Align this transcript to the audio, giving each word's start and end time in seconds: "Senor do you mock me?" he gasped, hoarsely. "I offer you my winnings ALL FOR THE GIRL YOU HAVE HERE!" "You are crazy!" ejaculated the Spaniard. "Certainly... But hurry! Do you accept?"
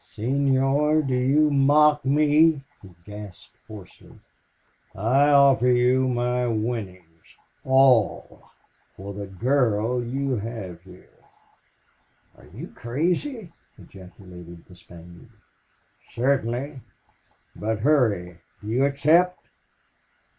"Senor 0.03 1.03
do 1.03 1.13
you 1.13 1.51
mock 1.51 2.03
me?" 2.03 2.63
he 2.81 2.95
gasped, 3.05 3.55
hoarsely. 3.67 4.19
"I 4.95 5.29
offer 5.29 5.67
you 5.67 6.07
my 6.07 6.47
winnings 6.47 7.35
ALL 7.63 8.49
FOR 8.97 9.13
THE 9.13 9.27
GIRL 9.27 10.03
YOU 10.05 10.37
HAVE 10.37 10.81
HERE!" 10.81 11.19
"You 12.51 12.65
are 12.69 12.73
crazy!" 12.73 13.53
ejaculated 13.77 14.65
the 14.65 14.75
Spaniard. 14.75 15.29
"Certainly... 16.13 16.79
But 17.55 17.81
hurry! 17.81 18.39
Do 18.61 18.69
you 18.69 18.85
accept?" 18.85 19.37